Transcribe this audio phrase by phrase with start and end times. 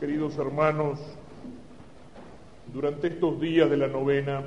[0.00, 1.00] Queridos hermanos,
[2.70, 4.42] durante estos días de la novena,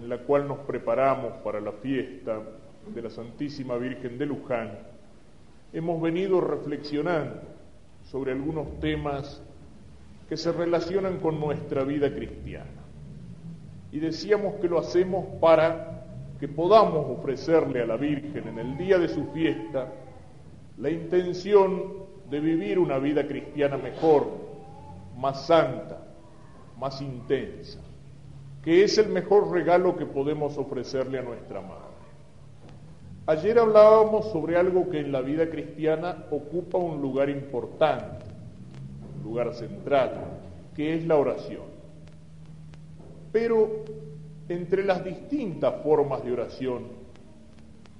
[0.00, 2.40] en la cual nos preparamos para la fiesta
[2.94, 4.70] de la Santísima Virgen de Luján,
[5.74, 7.42] hemos venido reflexionando
[8.04, 9.42] sobre algunos temas
[10.30, 12.84] que se relacionan con nuestra vida cristiana.
[13.92, 16.06] Y decíamos que lo hacemos para
[16.40, 19.92] que podamos ofrecerle a la Virgen en el día de su fiesta
[20.78, 24.26] la intención de vivir una vida cristiana mejor,
[25.16, 25.98] más santa,
[26.78, 27.80] más intensa,
[28.62, 31.86] que es el mejor regalo que podemos ofrecerle a nuestra Madre.
[33.26, 38.24] Ayer hablábamos sobre algo que en la vida cristiana ocupa un lugar importante,
[39.18, 40.40] un lugar central,
[40.74, 41.64] que es la oración.
[43.32, 43.84] Pero
[44.48, 46.84] entre las distintas formas de oración,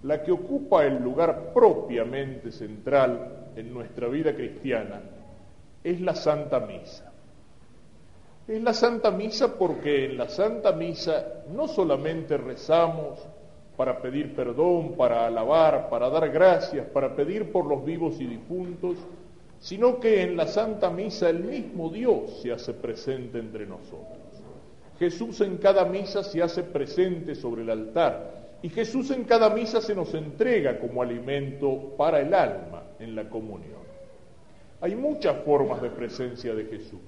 [0.04, 5.00] la que ocupa el lugar propiamente central en nuestra vida cristiana
[5.82, 7.12] es la Santa Misa.
[8.46, 13.18] Es la Santa Misa porque en la Santa Misa no solamente rezamos
[13.76, 18.96] para pedir perdón, para alabar, para dar gracias, para pedir por los vivos y difuntos,
[19.58, 24.18] sino que en la Santa Misa el mismo Dios se hace presente entre nosotros.
[24.98, 29.80] Jesús en cada misa se hace presente sobre el altar y Jesús en cada misa
[29.82, 33.80] se nos entrega como alimento para el alma en la comunión.
[34.80, 37.00] Hay muchas formas de presencia de Jesús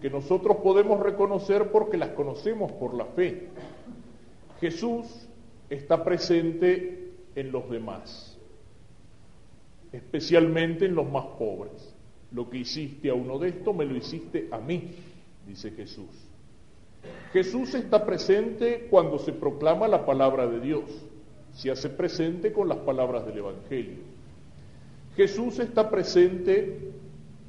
[0.00, 3.48] que nosotros podemos reconocer porque las conocemos por la fe.
[4.60, 5.28] Jesús
[5.68, 8.38] está presente en los demás,
[9.92, 11.94] especialmente en los más pobres.
[12.30, 14.94] Lo que hiciste a uno de estos me lo hiciste a mí,
[15.46, 16.28] dice Jesús.
[17.32, 20.84] Jesús está presente cuando se proclama la palabra de Dios,
[21.52, 24.17] se hace presente con las palabras del Evangelio.
[25.18, 26.92] Jesús está presente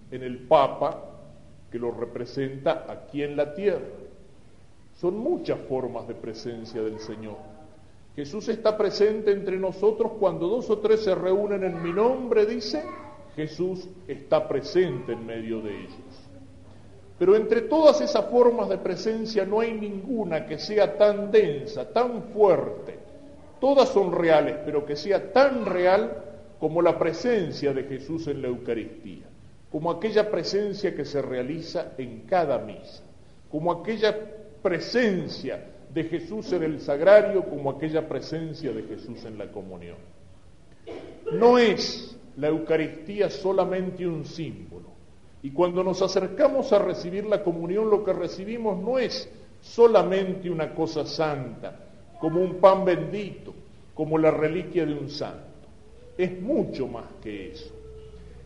[0.10, 1.04] en el Papa,
[1.70, 3.86] que lo representa aquí en la tierra.
[4.96, 7.38] Son muchas formas de presencia del Señor.
[8.16, 12.84] Jesús está presente entre nosotros cuando dos o tres se reúnen en mi nombre, dice,
[13.36, 16.28] Jesús está presente en medio de ellos.
[17.20, 22.24] Pero entre todas esas formas de presencia no hay ninguna que sea tan densa, tan
[22.34, 22.98] fuerte.
[23.62, 26.29] Todas son reales, pero que sea tan real
[26.60, 29.26] como la presencia de Jesús en la Eucaristía,
[29.72, 33.04] como aquella presencia que se realiza en cada misa,
[33.50, 34.16] como aquella
[34.62, 39.98] presencia de Jesús en el sagrario, como aquella presencia de Jesús en la comunión.
[41.32, 44.90] No es la Eucaristía solamente un símbolo.
[45.42, 49.32] Y cuando nos acercamos a recibir la comunión, lo que recibimos no es
[49.62, 51.80] solamente una cosa santa,
[52.20, 53.54] como un pan bendito,
[53.94, 55.49] como la reliquia de un santo
[56.20, 57.74] es mucho más que eso.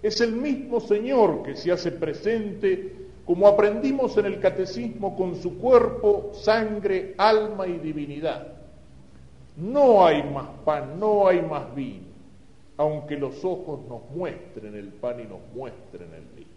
[0.03, 2.93] Es el mismo Señor que se hace presente,
[3.25, 8.47] como aprendimos en el catecismo, con su cuerpo, sangre, alma y divinidad.
[9.57, 12.05] No hay más pan, no hay más vino,
[12.77, 16.51] aunque los ojos nos muestren el pan y nos muestren el vino.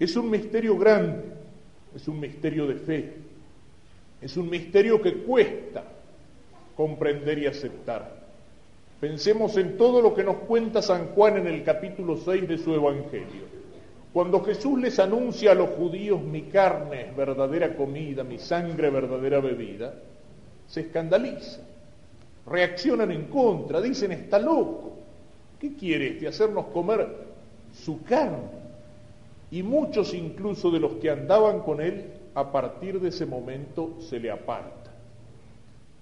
[0.00, 1.24] Es un misterio grande,
[1.94, 3.12] es un misterio de fe,
[4.22, 5.84] es un misterio que cuesta
[6.74, 8.25] comprender y aceptar.
[9.00, 12.74] Pensemos en todo lo que nos cuenta San Juan en el capítulo 6 de su
[12.74, 13.44] Evangelio.
[14.12, 19.40] Cuando Jesús les anuncia a los judíos mi carne es verdadera comida, mi sangre verdadera
[19.40, 19.92] bebida,
[20.66, 21.64] se escandalizan,
[22.46, 24.94] reaccionan en contra, dicen está loco.
[25.60, 26.28] ¿Qué quiere este?
[26.28, 27.06] Hacernos comer
[27.74, 28.56] su carne.
[29.50, 34.18] Y muchos incluso de los que andaban con él, a partir de ese momento se
[34.18, 34.94] le apartan.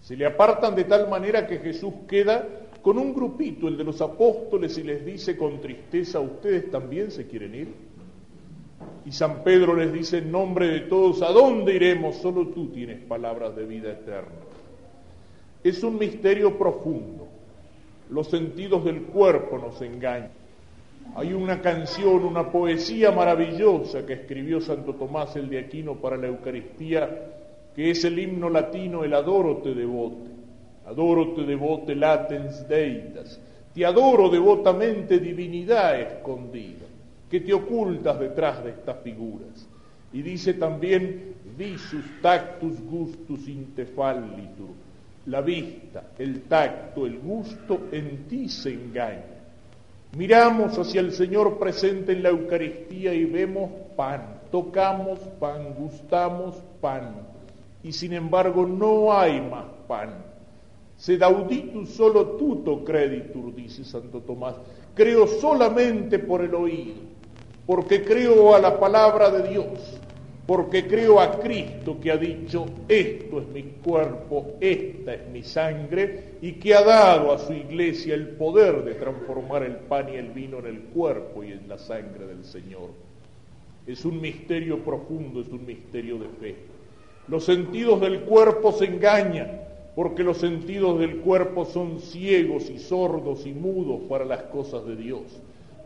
[0.01, 2.47] Se le apartan de tal manera que Jesús queda
[2.85, 7.27] con un grupito, el de los apóstoles, y les dice con tristeza, ¿ustedes también se
[7.27, 7.69] quieren ir?
[9.07, 12.17] Y San Pedro les dice en nombre de todos, ¿a dónde iremos?
[12.17, 14.37] Solo tú tienes palabras de vida eterna.
[15.63, 17.27] Es un misterio profundo.
[18.11, 20.33] Los sentidos del cuerpo nos engañan.
[21.17, 26.27] Hay una canción, una poesía maravillosa que escribió Santo Tomás el de Aquino para la
[26.27, 27.33] Eucaristía,
[27.75, 30.34] que es el himno latino, el adoro te devote.
[30.87, 33.41] Adoro te devote latens deitas.
[33.73, 36.87] Te adoro devotamente divinidad escondida,
[37.31, 39.67] que te ocultas detrás de estas figuras.
[40.13, 44.71] Y dice también, visus tactus gustus intefallitur.
[45.27, 49.43] La vista, el tacto, el gusto en ti se engaña.
[50.17, 57.17] Miramos hacia el Señor presente en la Eucaristía y vemos pan, tocamos pan, gustamos pan,
[57.83, 60.34] y sin embargo no hay más pan
[61.05, 64.55] Sed auditus solo tuto creditur, dice Santo Tomás.
[64.95, 66.95] Creo solamente por el oído.
[67.67, 70.01] porque creo a la palabra de Dios,
[70.47, 76.37] porque creo a Cristo que ha dicho, esto es mi cuerpo, esta es mi sangre,
[76.41, 80.31] y que ha dado a su iglesia el poder de transformar el pan y el
[80.31, 82.89] vino en el cuerpo y en la sangre del Señor.
[83.87, 86.57] Es un misterio profundo, es un misterio de fe.
[87.29, 93.47] Los sentidos del cuerpo se engañan, porque los sentidos del cuerpo son ciegos y sordos
[93.47, 95.23] y mudos para las cosas de Dios.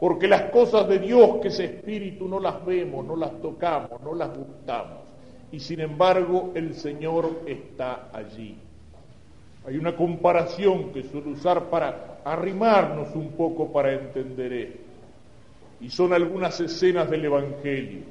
[0.01, 4.15] Porque las cosas de Dios, que es espíritu, no las vemos, no las tocamos, no
[4.15, 4.99] las gustamos.
[5.53, 8.57] Y sin embargo, el Señor está allí.
[9.67, 14.79] Hay una comparación que suelo usar para arrimarnos un poco para entender esto.
[15.81, 18.03] Y son algunas escenas del Evangelio.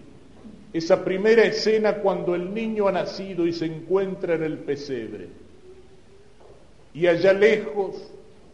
[0.74, 5.47] Esa primera escena cuando el niño ha nacido y se encuentra en el pesebre.
[6.98, 7.96] Y allá lejos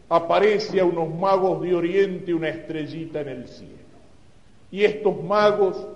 [0.06, 3.72] aparece a unos magos de Oriente una estrellita en el cielo.
[4.70, 5.86] Y estos magos,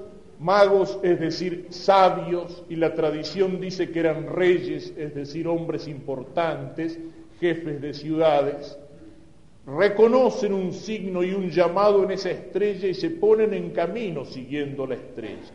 [0.40, 6.98] magos es decir, sabios, y la tradición dice que eran reyes, es decir, hombres importantes,
[7.38, 8.78] jefes de ciudades,
[9.66, 14.86] reconocen un signo y un llamado en esa estrella y se ponen en camino siguiendo
[14.86, 15.52] la estrella.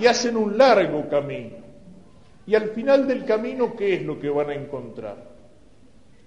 [0.00, 1.56] Y hacen un largo camino.
[2.46, 5.29] Y al final del camino, ¿qué es lo que van a encontrar?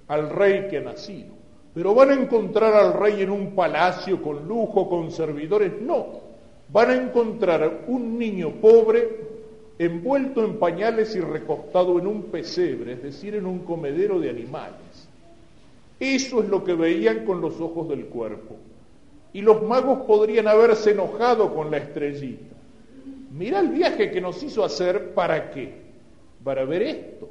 [0.08, 1.34] Al rey que ha nacido.
[1.74, 5.82] Pero van a encontrar al rey en un palacio con lujo, con servidores.
[5.82, 6.22] No,
[6.70, 9.34] van a encontrar un niño pobre
[9.80, 15.08] envuelto en pañales y recostado en un pesebre, es decir, en un comedero de animales.
[16.00, 18.56] Eso es lo que veían con los ojos del cuerpo.
[19.34, 22.56] Y los magos podrían haberse enojado con la estrellita.
[23.32, 25.74] Mira el viaje que nos hizo hacer, ¿para qué?
[26.44, 27.30] Para ver esto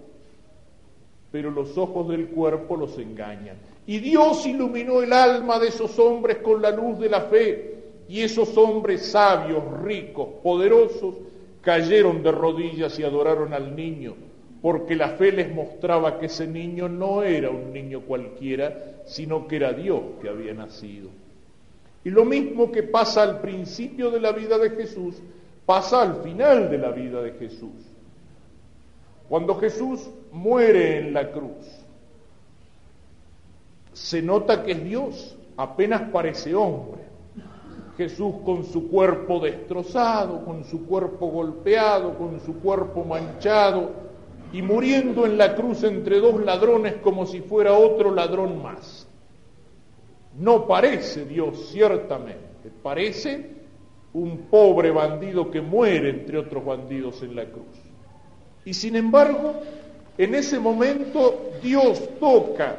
[1.32, 3.56] pero los ojos del cuerpo los engañan.
[3.86, 7.74] Y Dios iluminó el alma de esos hombres con la luz de la fe,
[8.08, 11.14] y esos hombres sabios, ricos, poderosos,
[11.62, 14.14] cayeron de rodillas y adoraron al niño,
[14.60, 19.56] porque la fe les mostraba que ese niño no era un niño cualquiera, sino que
[19.56, 21.08] era Dios que había nacido.
[22.04, 25.16] Y lo mismo que pasa al principio de la vida de Jesús,
[25.64, 27.91] pasa al final de la vida de Jesús.
[29.32, 31.64] Cuando Jesús muere en la cruz,
[33.94, 37.00] se nota que es Dios, apenas parece hombre.
[37.96, 43.92] Jesús con su cuerpo destrozado, con su cuerpo golpeado, con su cuerpo manchado,
[44.52, 49.08] y muriendo en la cruz entre dos ladrones como si fuera otro ladrón más.
[50.38, 53.48] No parece Dios, ciertamente, parece
[54.12, 57.81] un pobre bandido que muere entre otros bandidos en la cruz.
[58.64, 59.54] Y sin embargo,
[60.18, 62.76] en ese momento Dios toca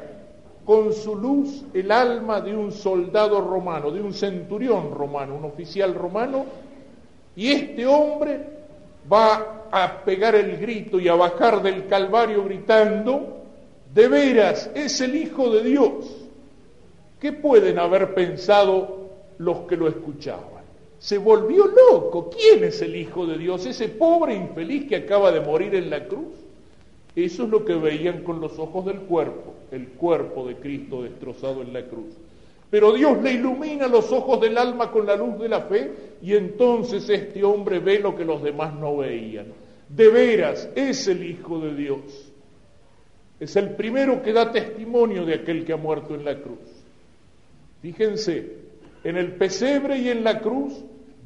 [0.65, 5.93] con su luz el alma de un soldado romano, de un centurión romano, un oficial
[5.93, 6.45] romano,
[7.35, 8.39] y este hombre
[9.11, 13.41] va a pegar el grito y a bajar del Calvario gritando,
[13.93, 16.15] de veras es el Hijo de Dios.
[17.19, 20.52] ¿Qué pueden haber pensado los que lo escuchaban?
[21.03, 22.29] Se volvió loco.
[22.29, 23.65] ¿Quién es el Hijo de Dios?
[23.65, 26.33] Ese pobre infeliz que acaba de morir en la cruz.
[27.13, 31.61] Eso es lo que veían con los ojos del cuerpo, el cuerpo de Cristo destrozado
[31.61, 32.05] en la cruz.
[32.69, 35.91] Pero Dios le ilumina los ojos del alma con la luz de la fe
[36.21, 39.47] y entonces este hombre ve lo que los demás no veían.
[39.89, 42.31] De veras, es el Hijo de Dios.
[43.41, 46.59] Es el primero que da testimonio de aquel que ha muerto en la cruz.
[47.81, 48.63] Fíjense,
[49.03, 50.73] en el pesebre y en la cruz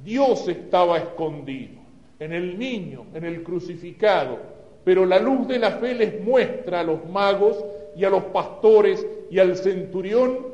[0.04, 1.82] Dios estaba escondido,
[2.20, 4.40] en el niño, en el crucificado,
[4.84, 7.64] pero la luz de la fe les muestra a los magos
[7.96, 10.48] y a los pastores y al centurión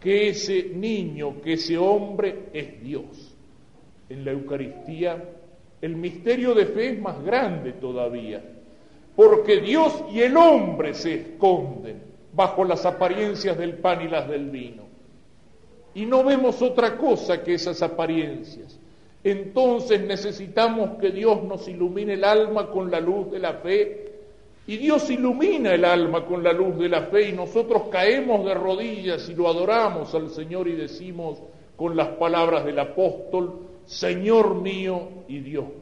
[0.00, 3.36] que ese niño, que ese hombre es Dios.
[4.08, 5.22] En la Eucaristía
[5.80, 8.42] el misterio de fe es más grande todavía,
[9.16, 12.02] porque Dios y el hombre se esconden
[12.34, 14.82] bajo las apariencias del pan y las del vino.
[15.94, 18.78] Y no vemos otra cosa que esas apariencias
[19.22, 24.06] entonces necesitamos que Dios nos ilumine el alma con la luz de la fe.
[24.66, 28.54] Y Dios ilumina el alma con la luz de la fe y nosotros caemos de
[28.54, 31.38] rodillas y lo adoramos al Señor y decimos
[31.76, 35.74] con las palabras del apóstol, Señor mío y Dios mío.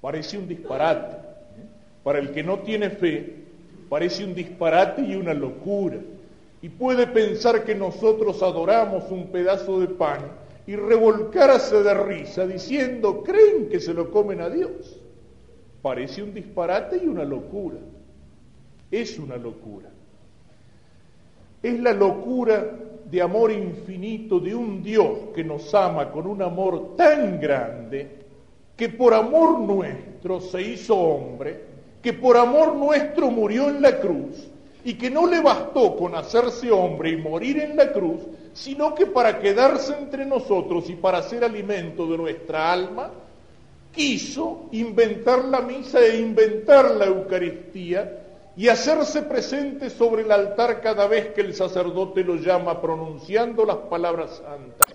[0.00, 1.16] Parece un disparate.
[2.02, 3.36] Para el que no tiene fe,
[3.88, 5.98] parece un disparate y una locura.
[6.60, 13.22] Y puede pensar que nosotros adoramos un pedazo de pan y revolcarse de risa diciendo,
[13.22, 15.00] creen que se lo comen a Dios.
[15.82, 17.78] Parece un disparate y una locura.
[18.90, 19.90] Es una locura.
[21.62, 22.78] Es la locura
[23.10, 28.22] de amor infinito de un Dios que nos ama con un amor tan grande
[28.76, 31.60] que por amor nuestro se hizo hombre,
[32.02, 34.48] que por amor nuestro murió en la cruz
[34.84, 38.20] y que no le bastó con hacerse hombre y morir en la cruz,
[38.52, 43.10] sino que para quedarse entre nosotros y para ser alimento de nuestra alma,
[43.92, 48.20] quiso inventar la misa e inventar la Eucaristía
[48.56, 53.76] y hacerse presente sobre el altar cada vez que el sacerdote lo llama pronunciando las
[53.76, 54.94] palabras santas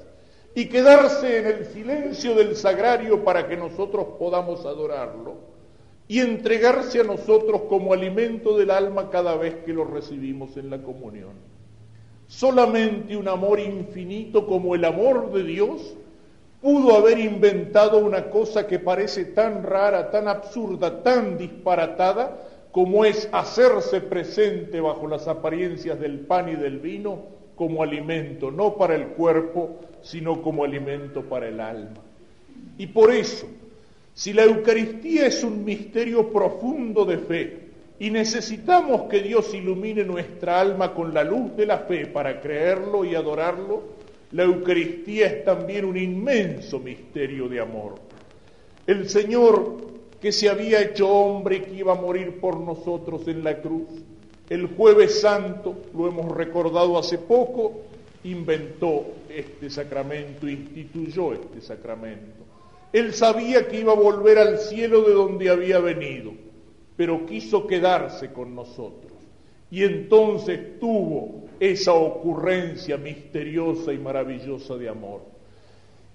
[0.54, 5.36] y quedarse en el silencio del sagrario para que nosotros podamos adorarlo
[6.08, 10.82] y entregarse a nosotros como alimento del alma cada vez que lo recibimos en la
[10.82, 11.57] comunión.
[12.28, 15.96] Solamente un amor infinito como el amor de Dios
[16.62, 23.30] pudo haber inventado una cosa que parece tan rara, tan absurda, tan disparatada, como es
[23.32, 27.24] hacerse presente bajo las apariencias del pan y del vino
[27.56, 32.02] como alimento, no para el cuerpo, sino como alimento para el alma.
[32.78, 33.48] Y por eso,
[34.14, 37.67] si la Eucaristía es un misterio profundo de fe
[38.00, 43.04] y necesitamos que Dios ilumine nuestra alma con la luz de la fe para creerlo
[43.04, 43.84] y adorarlo,
[44.32, 47.96] la Eucaristía es también un inmenso misterio de amor.
[48.86, 49.78] El Señor
[50.22, 53.88] que se había hecho hombre y que iba a morir por nosotros en la cruz,
[54.50, 57.82] el jueves santo, lo hemos recordado hace poco,
[58.24, 62.46] inventó este sacramento, instituyó este sacramento.
[62.94, 66.32] Él sabía que iba a volver al cielo de donde había venido,
[66.98, 69.14] pero quiso quedarse con nosotros.
[69.70, 75.22] Y entonces tuvo esa ocurrencia misteriosa y maravillosa de amor.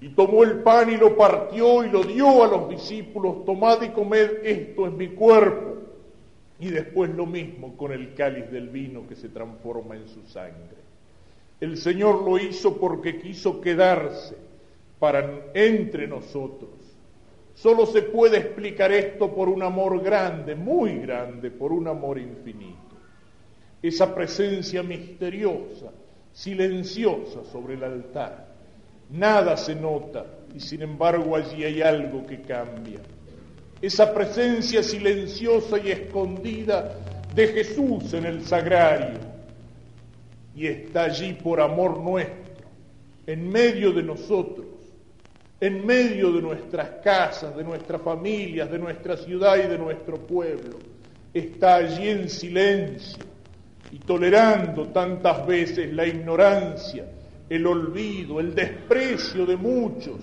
[0.01, 3.91] Y tomó el pan y lo partió y lo dio a los discípulos, tomad y
[3.91, 5.77] comed, esto es mi cuerpo.
[6.59, 10.83] Y después lo mismo con el cáliz del vino que se transforma en su sangre.
[11.61, 14.37] El Señor lo hizo porque quiso quedarse
[14.99, 16.82] para entre nosotros.
[17.55, 22.79] Solo se puede explicar esto por un amor grande, muy grande, por un amor infinito.
[23.83, 25.91] Esa presencia misteriosa,
[26.33, 28.49] silenciosa sobre el altar.
[29.11, 33.01] Nada se nota y sin embargo allí hay algo que cambia.
[33.83, 36.97] Esa presencia silenciosa y escondida
[37.35, 39.19] de Jesús en el sagrario.
[40.55, 42.67] Y está allí por amor nuestro,
[43.27, 44.72] en medio de nosotros
[45.63, 50.77] en medio de nuestras casas, de nuestras familias, de nuestra ciudad y de nuestro pueblo.
[51.33, 53.23] Está allí en silencio
[53.93, 57.07] y tolerando tantas veces la ignorancia,
[57.49, 60.17] el olvido, el desprecio de muchos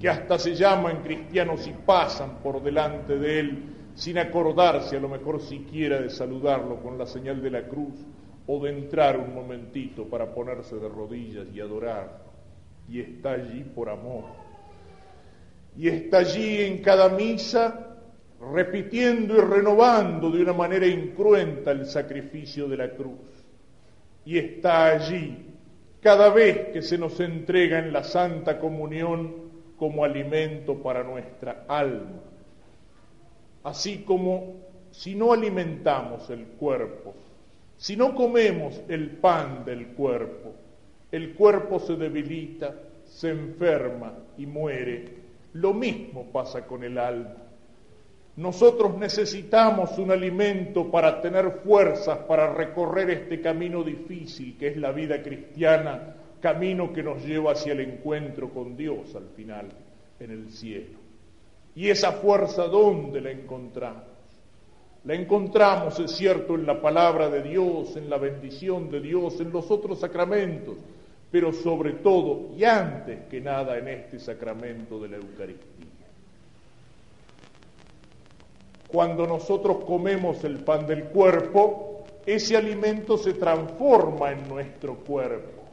[0.00, 3.62] que hasta se llaman cristianos y pasan por delante de él
[3.96, 7.94] sin acordarse a lo mejor siquiera de saludarlo con la señal de la cruz
[8.46, 12.22] o de entrar un momentito para ponerse de rodillas y adorar.
[12.88, 14.43] Y está allí por amor
[15.76, 17.96] y está allí en cada misa
[18.52, 23.18] repitiendo y renovando de una manera incruenta el sacrificio de la cruz.
[24.24, 25.46] Y está allí
[26.00, 29.44] cada vez que se nos entrega en la Santa Comunión
[29.78, 32.20] como alimento para nuestra alma.
[33.64, 34.56] Así como
[34.90, 37.14] si no alimentamos el cuerpo,
[37.76, 40.54] si no comemos el pan del cuerpo,
[41.10, 45.23] el cuerpo se debilita, se enferma y muere
[45.54, 47.36] lo mismo pasa con el alma.
[48.36, 54.90] Nosotros necesitamos un alimento para tener fuerzas para recorrer este camino difícil que es la
[54.90, 59.68] vida cristiana, camino que nos lleva hacia el encuentro con Dios al final,
[60.18, 60.98] en el cielo.
[61.76, 64.14] ¿Y esa fuerza dónde la encontramos?
[65.04, 69.52] La encontramos, es cierto, en la palabra de Dios, en la bendición de Dios, en
[69.52, 70.76] los otros sacramentos,
[71.30, 75.84] pero sobre todo y antes que nada en este sacramento de la Eucaristía.
[78.88, 85.64] Cuando nosotros comemos el pan del cuerpo, ese alimento se transforma en nuestro cuerpo.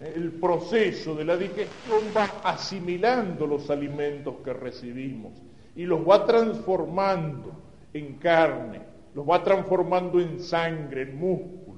[0.00, 5.32] El proceso de la digestión va asimilando los alimentos que recibimos
[5.76, 7.52] y los va transformando
[7.92, 8.80] en carne,
[9.14, 11.71] los va transformando en sangre, en músculo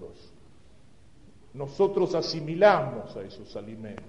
[1.54, 4.04] nosotros asimilamos a esos alimentos.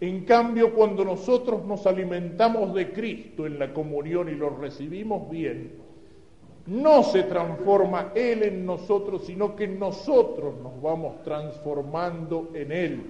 [0.00, 5.86] En cambio, cuando nosotros nos alimentamos de Cristo en la comunión y lo recibimos bien,
[6.66, 13.02] no se transforma Él en nosotros, sino que nosotros nos vamos transformando en Él,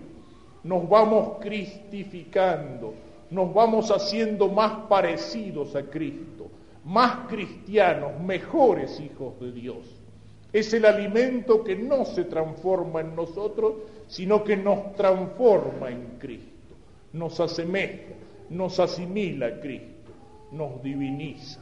[0.62, 2.94] nos vamos cristificando,
[3.30, 6.48] nos vamos haciendo más parecidos a Cristo,
[6.84, 9.95] más cristianos, mejores hijos de Dios.
[10.52, 13.74] Es el alimento que no se transforma en nosotros,
[14.06, 16.74] sino que nos transforma en Cristo,
[17.12, 18.14] nos asemeja,
[18.50, 20.12] nos asimila a Cristo,
[20.52, 21.60] nos diviniza.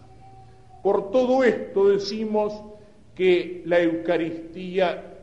[0.82, 2.62] Por todo esto decimos
[3.14, 5.14] que la Eucaristía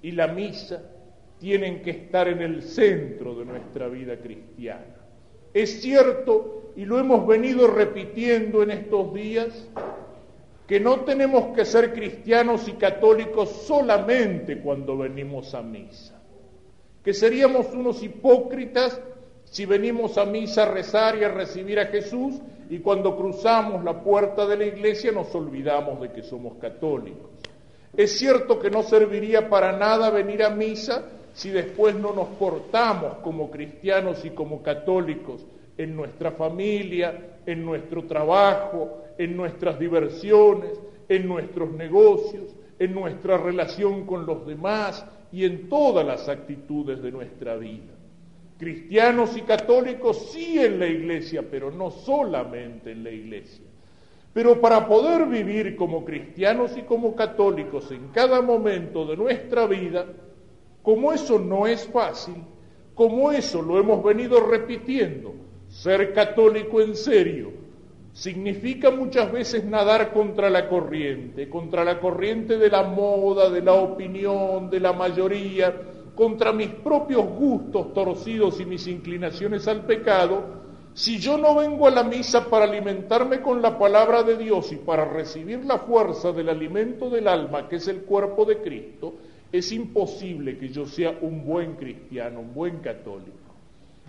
[0.00, 0.82] y la misa
[1.40, 4.96] tienen que estar en el centro de nuestra vida cristiana.
[5.54, 9.68] Es cierto, y lo hemos venido repitiendo en estos días,
[10.68, 16.20] que no tenemos que ser cristianos y católicos solamente cuando venimos a misa,
[17.02, 19.00] que seríamos unos hipócritas
[19.46, 22.34] si venimos a misa a rezar y a recibir a Jesús
[22.68, 27.30] y cuando cruzamos la puerta de la iglesia nos olvidamos de que somos católicos.
[27.96, 33.14] Es cierto que no serviría para nada venir a misa si después no nos portamos
[33.22, 35.46] como cristianos y como católicos
[35.78, 44.06] en nuestra familia, en nuestro trabajo, en nuestras diversiones, en nuestros negocios, en nuestra relación
[44.06, 47.92] con los demás y en todas las actitudes de nuestra vida.
[48.58, 53.64] Cristianos y católicos sí en la iglesia, pero no solamente en la iglesia.
[54.32, 60.06] Pero para poder vivir como cristianos y como católicos en cada momento de nuestra vida,
[60.82, 62.36] como eso no es fácil,
[62.94, 65.34] como eso lo hemos venido repitiendo,
[65.68, 67.58] ser católico en serio
[68.12, 73.74] significa muchas veces nadar contra la corriente, contra la corriente de la moda, de la
[73.74, 75.74] opinión, de la mayoría,
[76.14, 80.58] contra mis propios gustos torcidos y mis inclinaciones al pecado,
[80.92, 84.76] si yo no vengo a la misa para alimentarme con la palabra de Dios y
[84.76, 89.14] para recibir la fuerza del alimento del alma, que es el cuerpo de Cristo,
[89.52, 93.54] es imposible que yo sea un buen cristiano, un buen católico.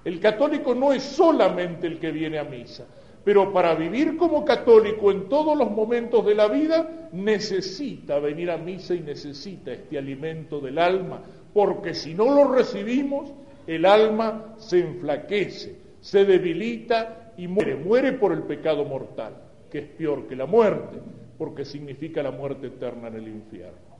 [0.04, 2.88] El católico no es solamente el que viene a misa,
[3.30, 8.58] pero para vivir como católico en todos los momentos de la vida necesita venir a
[8.58, 11.22] misa y necesita este alimento del alma,
[11.54, 13.32] porque si no lo recibimos,
[13.68, 19.36] el alma se enflaquece, se debilita y muere, muere por el pecado mortal,
[19.70, 20.98] que es peor que la muerte,
[21.38, 23.96] porque significa la muerte eterna en el infierno.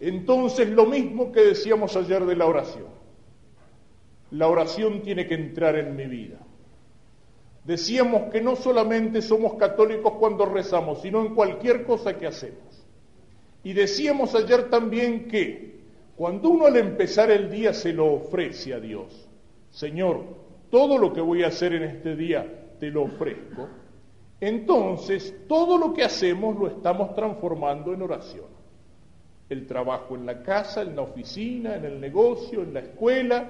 [0.00, 2.88] Entonces, lo mismo que decíamos ayer de la oración.
[4.30, 6.38] La oración tiene que entrar en mi vida.
[7.64, 12.86] Decíamos que no solamente somos católicos cuando rezamos, sino en cualquier cosa que hacemos.
[13.62, 15.80] Y decíamos ayer también que
[16.16, 19.28] cuando uno al empezar el día se lo ofrece a Dios,
[19.70, 20.24] Señor,
[20.70, 22.46] todo lo que voy a hacer en este día
[22.78, 23.68] te lo ofrezco,
[24.40, 28.46] entonces todo lo que hacemos lo estamos transformando en oración.
[29.50, 33.48] El trabajo en la casa, en la oficina, en el negocio, en la escuela,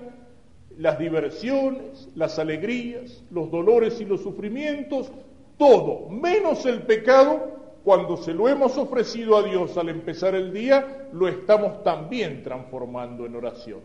[0.80, 5.12] las diversiones, las alegrías, los dolores y los sufrimientos,
[5.58, 11.08] todo, menos el pecado, cuando se lo hemos ofrecido a Dios al empezar el día,
[11.12, 13.80] lo estamos también transformando en oración.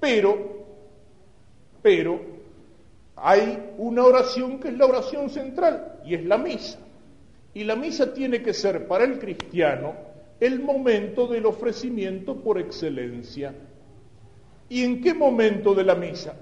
[0.00, 0.64] Pero,
[1.82, 2.20] pero,
[3.14, 6.78] hay una oración que es la oración central y es la misa.
[7.52, 9.92] Y la misa tiene que ser para el cristiano
[10.40, 13.54] el momento del ofrecimiento por excelencia
[14.72, 16.34] ¿Y en qué momento de la misa?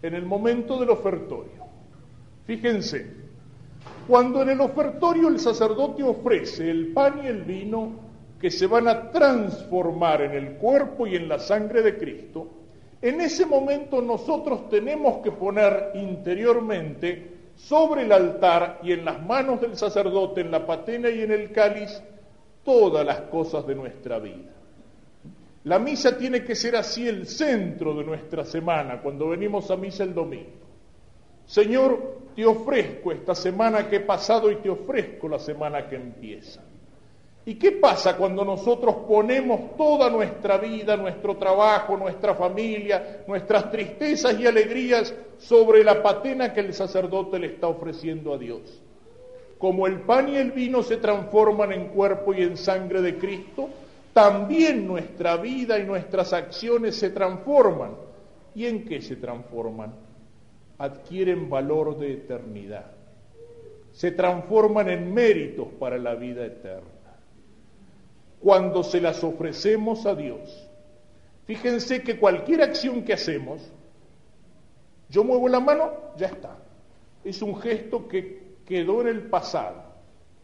[0.00, 1.62] En el momento del ofertorio.
[2.46, 3.06] Fíjense,
[4.08, 7.90] cuando en el ofertorio el sacerdote ofrece el pan y el vino
[8.40, 12.48] que se van a transformar en el cuerpo y en la sangre de Cristo,
[13.02, 19.60] en ese momento nosotros tenemos que poner interiormente sobre el altar y en las manos
[19.60, 22.02] del sacerdote, en la patena y en el cáliz,
[22.64, 24.59] todas las cosas de nuestra vida.
[25.64, 30.04] La misa tiene que ser así el centro de nuestra semana, cuando venimos a misa
[30.04, 30.70] el domingo.
[31.44, 36.62] Señor, te ofrezco esta semana que he pasado y te ofrezco la semana que empieza.
[37.44, 44.38] ¿Y qué pasa cuando nosotros ponemos toda nuestra vida, nuestro trabajo, nuestra familia, nuestras tristezas
[44.38, 48.82] y alegrías sobre la patena que el sacerdote le está ofreciendo a Dios?
[49.58, 53.68] Como el pan y el vino se transforman en cuerpo y en sangre de Cristo,
[54.12, 57.96] también nuestra vida y nuestras acciones se transforman.
[58.54, 59.94] ¿Y en qué se transforman?
[60.78, 62.90] Adquieren valor de eternidad.
[63.92, 66.88] Se transforman en méritos para la vida eterna.
[68.40, 70.68] Cuando se las ofrecemos a Dios.
[71.46, 73.60] Fíjense que cualquier acción que hacemos,
[75.08, 76.56] yo muevo la mano, ya está.
[77.24, 79.89] Es un gesto que quedó en el pasado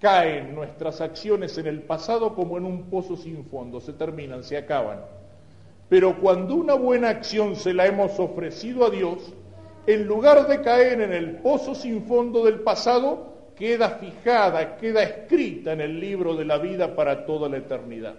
[0.00, 4.56] caen nuestras acciones en el pasado como en un pozo sin fondo, se terminan, se
[4.56, 5.00] acaban.
[5.88, 9.32] Pero cuando una buena acción se la hemos ofrecido a Dios,
[9.86, 15.72] en lugar de caer en el pozo sin fondo del pasado, queda fijada, queda escrita
[15.72, 18.16] en el libro de la vida para toda la eternidad,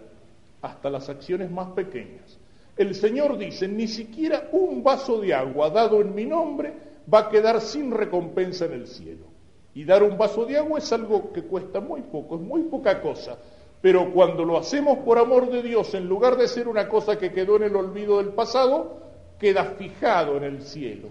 [0.62, 2.40] hasta las acciones más pequeñas.
[2.78, 6.74] El Señor dice, ni siquiera un vaso de agua dado en mi nombre
[7.12, 9.37] va a quedar sin recompensa en el cielo.
[9.78, 13.00] Y dar un vaso de agua es algo que cuesta muy poco, es muy poca
[13.00, 13.38] cosa.
[13.80, 17.32] Pero cuando lo hacemos por amor de Dios, en lugar de ser una cosa que
[17.32, 18.98] quedó en el olvido del pasado,
[19.38, 21.10] queda fijado en el cielo.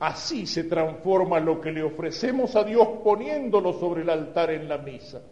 [0.00, 4.76] Así se transforma lo que le ofrecemos a Dios poniéndolo sobre el altar en la
[4.76, 5.22] misa.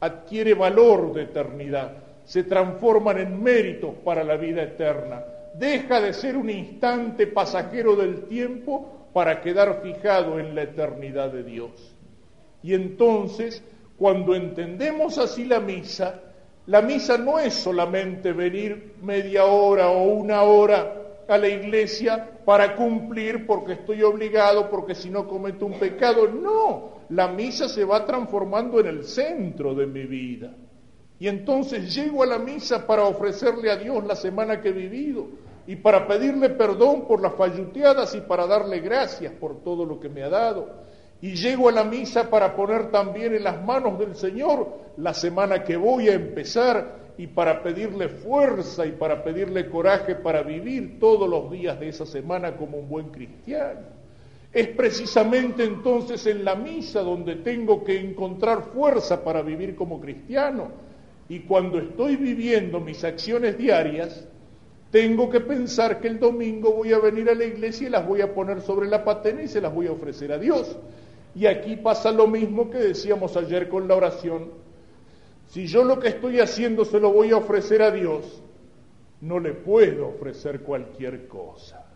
[0.00, 1.92] Adquiere valor de eternidad,
[2.24, 5.22] se transforman en méritos para la vida eterna.
[5.56, 11.42] Deja de ser un instante pasajero del tiempo para quedar fijado en la eternidad de
[11.42, 11.93] Dios.
[12.64, 13.62] Y entonces,
[13.98, 16.22] cuando entendemos así la misa,
[16.64, 22.74] la misa no es solamente venir media hora o una hora a la iglesia para
[22.74, 26.26] cumplir porque estoy obligado, porque si no cometo un pecado.
[26.26, 30.54] No, la misa se va transformando en el centro de mi vida.
[31.18, 35.26] Y entonces llego a la misa para ofrecerle a Dios la semana que he vivido
[35.66, 40.08] y para pedirle perdón por las falluteadas y para darle gracias por todo lo que
[40.08, 40.93] me ha dado.
[41.24, 45.64] Y llego a la misa para poner también en las manos del Señor la semana
[45.64, 51.26] que voy a empezar y para pedirle fuerza y para pedirle coraje para vivir todos
[51.26, 53.86] los días de esa semana como un buen cristiano.
[54.52, 60.72] Es precisamente entonces en la misa donde tengo que encontrar fuerza para vivir como cristiano.
[61.30, 64.28] Y cuando estoy viviendo mis acciones diarias,
[64.90, 68.20] tengo que pensar que el domingo voy a venir a la iglesia y las voy
[68.20, 70.76] a poner sobre la patena y se las voy a ofrecer a Dios.
[71.34, 74.64] Y aquí pasa lo mismo que decíamos ayer con la oración
[75.48, 78.42] si yo lo que estoy haciendo se lo voy a ofrecer a Dios,
[79.20, 81.86] no le puedo ofrecer cualquier cosa.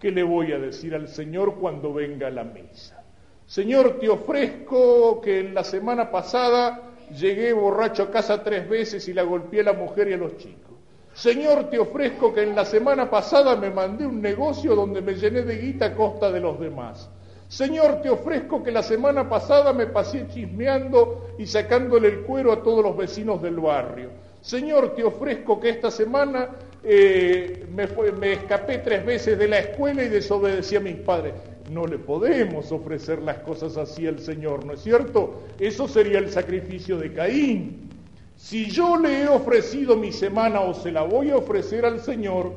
[0.00, 3.04] ¿Qué le voy a decir al Señor cuando venga a la misa?
[3.46, 9.12] Señor, te ofrezco que en la semana pasada llegué borracho a casa tres veces y
[9.12, 10.72] la golpeé a la mujer y a los chicos.
[11.12, 15.42] Señor, te ofrezco que en la semana pasada me mandé un negocio donde me llené
[15.42, 17.10] de guita a costa de los demás.
[17.52, 22.62] Señor, te ofrezco que la semana pasada me pasé chismeando y sacándole el cuero a
[22.62, 24.08] todos los vecinos del barrio.
[24.40, 26.48] Señor, te ofrezco que esta semana
[26.82, 31.34] eh, me, me escapé tres veces de la escuela y desobedecí a mis padres.
[31.70, 35.42] No le podemos ofrecer las cosas así al Señor, ¿no es cierto?
[35.60, 37.90] Eso sería el sacrificio de Caín.
[38.34, 42.54] Si yo le he ofrecido mi semana o se la voy a ofrecer al Señor,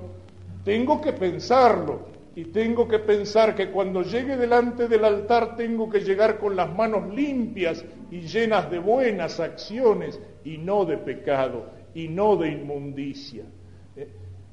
[0.63, 6.02] tengo que pensarlo y tengo que pensar que cuando llegue delante del altar tengo que
[6.02, 12.10] llegar con las manos limpias y llenas de buenas acciones y no de pecado y
[12.10, 13.45] no de inmundicia.
[13.95, 14.10] Eh,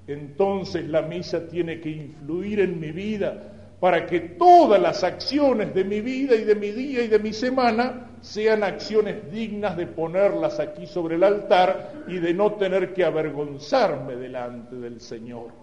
[0.07, 3.49] entonces la misa tiene que influir en mi vida
[3.81, 7.33] para que todas las acciones de mi vida y de mi día y de mi
[7.33, 13.05] semana sean acciones dignas de ponerlas aquí sobre el altar y de no tener que
[13.05, 15.62] avergonzarme delante del Señor.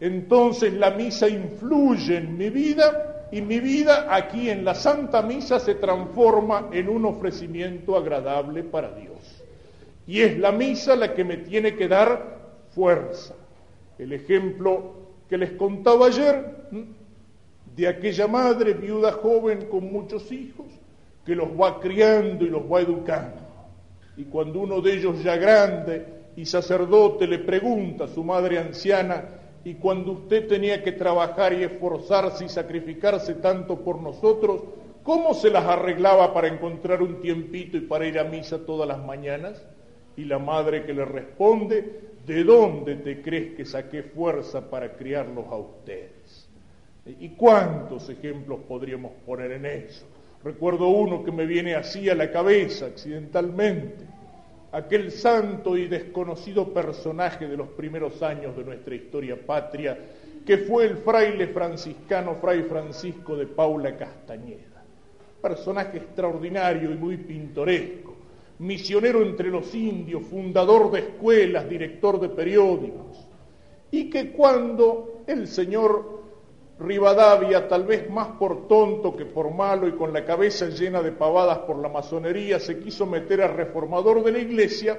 [0.00, 5.60] Entonces la misa influye en mi vida y mi vida aquí en la Santa Misa
[5.60, 9.44] se transforma en un ofrecimiento agradable para Dios.
[10.06, 12.38] Y es la misa la que me tiene que dar
[12.70, 13.36] fuerza.
[13.98, 14.94] El ejemplo
[15.28, 16.56] que les contaba ayer
[17.76, 20.66] de aquella madre viuda joven con muchos hijos
[21.24, 23.40] que los va criando y los va educando.
[24.16, 26.04] Y cuando uno de ellos ya grande
[26.34, 29.24] y sacerdote le pregunta a su madre anciana,
[29.64, 34.62] y cuando usted tenía que trabajar y esforzarse y sacrificarse tanto por nosotros,
[35.02, 39.04] ¿cómo se las arreglaba para encontrar un tiempito y para ir a misa todas las
[39.04, 39.62] mañanas?
[40.16, 45.46] Y la madre que le responde, ¿de dónde te crees que saqué fuerza para criarlos
[45.48, 46.48] a ustedes?
[47.18, 50.06] ¿Y cuántos ejemplos podríamos poner en eso?
[50.42, 54.19] Recuerdo uno que me viene así a la cabeza accidentalmente
[54.72, 59.98] aquel santo y desconocido personaje de los primeros años de nuestra historia patria,
[60.46, 64.84] que fue el fraile franciscano, fray Francisco de Paula Castañeda.
[65.42, 68.14] Personaje extraordinario y muy pintoresco,
[68.58, 73.26] misionero entre los indios, fundador de escuelas, director de periódicos,
[73.90, 76.19] y que cuando el señor
[76.80, 81.12] Rivadavia, tal vez más por tonto que por malo y con la cabeza llena de
[81.12, 84.98] pavadas por la masonería, se quiso meter a reformador de la iglesia,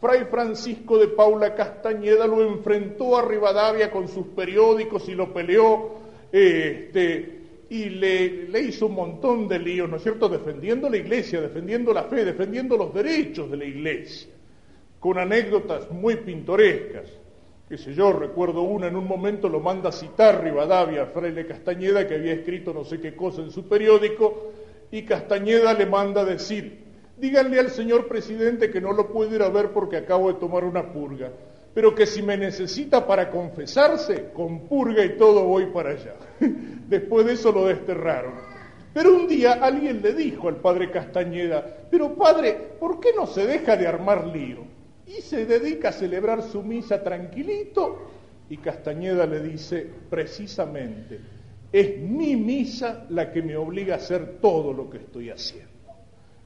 [0.00, 5.96] Fray Francisco de Paula Castañeda lo enfrentó a Rivadavia con sus periódicos y lo peleó
[6.30, 11.40] este, y le, le hizo un montón de líos, ¿no es cierto?, defendiendo la iglesia,
[11.40, 14.28] defendiendo la fe, defendiendo los derechos de la iglesia,
[15.00, 17.17] con anécdotas muy pintorescas
[17.68, 22.08] qué sé yo, recuerdo una, en un momento lo manda a citar Rivadavia, fraile Castañeda,
[22.08, 24.52] que había escrito no sé qué cosa en su periódico,
[24.90, 26.84] y Castañeda le manda decir,
[27.18, 30.64] díganle al señor presidente que no lo puedo ir a ver porque acabo de tomar
[30.64, 31.30] una purga,
[31.74, 36.14] pero que si me necesita para confesarse, con purga y todo voy para allá.
[36.88, 38.32] Después de eso lo desterraron.
[38.94, 43.46] Pero un día alguien le dijo al padre Castañeda, pero padre, ¿por qué no se
[43.46, 44.67] deja de armar lío?
[45.08, 48.10] Y se dedica a celebrar su misa tranquilito
[48.50, 51.18] y Castañeda le dice, precisamente,
[51.72, 55.68] es mi misa la que me obliga a hacer todo lo que estoy haciendo.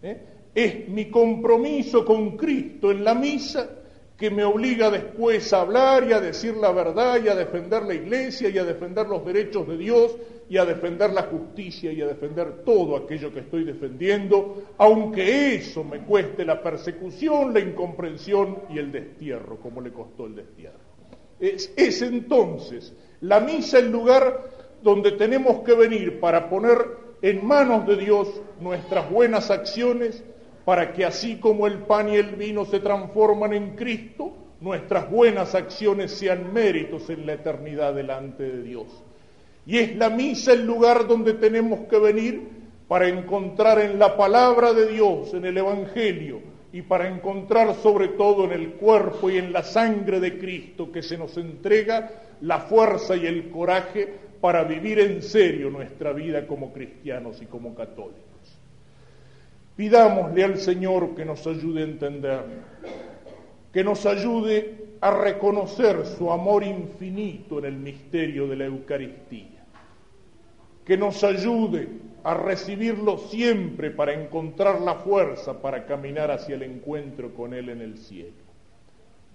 [0.02, 0.20] ¿eh?
[0.54, 3.81] Es mi compromiso con Cristo en la misa
[4.22, 7.94] que me obliga después a hablar y a decir la verdad y a defender la
[7.94, 10.16] iglesia y a defender los derechos de Dios
[10.48, 15.82] y a defender la justicia y a defender todo aquello que estoy defendiendo, aunque eso
[15.82, 20.78] me cueste la persecución, la incomprensión y el destierro, como le costó el destierro.
[21.40, 24.50] Es, es entonces la misa el lugar
[24.84, 26.78] donde tenemos que venir para poner
[27.22, 28.28] en manos de Dios
[28.60, 30.22] nuestras buenas acciones,
[30.64, 35.54] para que así como el pan y el vino se transforman en Cristo, nuestras buenas
[35.54, 38.86] acciones sean méritos en la eternidad delante de Dios.
[39.66, 42.42] Y es la misa el lugar donde tenemos que venir
[42.86, 46.40] para encontrar en la palabra de Dios, en el Evangelio,
[46.72, 51.02] y para encontrar sobre todo en el cuerpo y en la sangre de Cristo que
[51.02, 54.08] se nos entrega la fuerza y el coraje
[54.40, 58.31] para vivir en serio nuestra vida como cristianos y como católicos.
[59.82, 62.44] Pidámosle al Señor que nos ayude a entender,
[63.72, 69.64] que nos ayude a reconocer su amor infinito en el misterio de la Eucaristía,
[70.84, 71.88] que nos ayude
[72.22, 77.80] a recibirlo siempre para encontrar la fuerza para caminar hacia el encuentro con Él en
[77.80, 78.44] el cielo.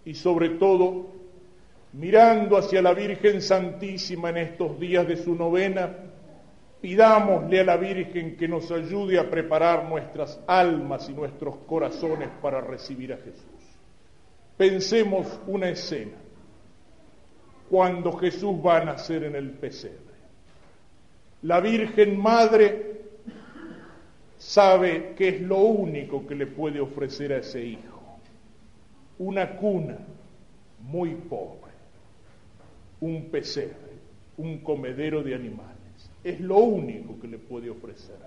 [0.05, 1.07] Y sobre todo,
[1.91, 5.93] mirando hacia la Virgen Santísima en estos días de su novena,
[6.81, 12.61] pidámosle a la Virgen que nos ayude a preparar nuestras almas y nuestros corazones para
[12.61, 13.43] recibir a Jesús.
[14.57, 16.17] Pensemos una escena,
[17.69, 19.97] cuando Jesús va a nacer en el pesebre.
[21.43, 23.01] La Virgen Madre
[24.37, 28.19] sabe que es lo único que le puede ofrecer a ese hijo,
[29.19, 29.97] una cuna
[30.81, 31.67] muy pobre
[32.99, 33.75] un pesebre,
[34.37, 35.76] un comedero de animales.
[36.27, 38.17] Es lo único que le puede ofrecer.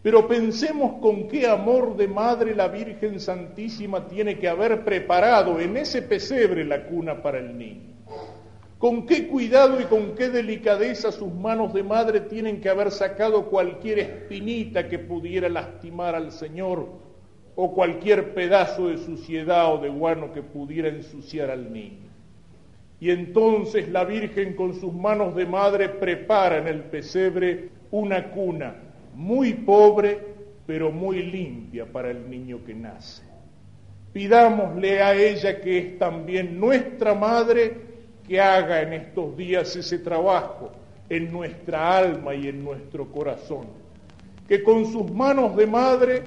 [0.00, 5.76] Pero pensemos con qué amor de madre la Virgen Santísima tiene que haber preparado en
[5.76, 7.92] ese pesebre la cuna para el niño.
[8.78, 13.50] Con qué cuidado y con qué delicadeza sus manos de madre tienen que haber sacado
[13.50, 16.86] cualquier espinita que pudiera lastimar al Señor
[17.56, 22.03] o cualquier pedazo de suciedad o de guano que pudiera ensuciar al niño.
[23.04, 28.76] Y entonces la Virgen con sus manos de madre prepara en el pesebre una cuna
[29.14, 30.18] muy pobre,
[30.66, 33.22] pero muy limpia para el niño que nace.
[34.14, 37.76] Pidámosle a ella que es también nuestra madre,
[38.26, 40.72] que haga en estos días ese trabajo
[41.10, 43.66] en nuestra alma y en nuestro corazón.
[44.48, 46.22] Que con sus manos de madre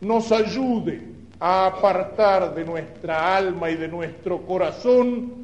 [0.00, 0.98] nos ayude
[1.38, 5.41] a apartar de nuestra alma y de nuestro corazón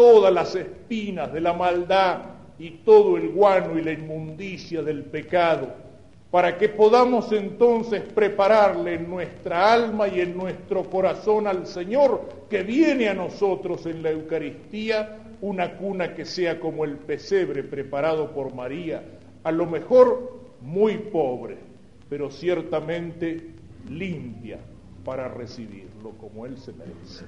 [0.00, 2.22] todas las espinas de la maldad
[2.58, 5.74] y todo el guano y la inmundicia del pecado,
[6.30, 12.62] para que podamos entonces prepararle en nuestra alma y en nuestro corazón al Señor que
[12.62, 18.54] viene a nosotros en la Eucaristía, una cuna que sea como el pesebre preparado por
[18.54, 19.02] María,
[19.44, 21.58] a lo mejor muy pobre,
[22.08, 23.50] pero ciertamente
[23.86, 24.60] limpia
[25.04, 27.26] para recibirlo como Él se merece.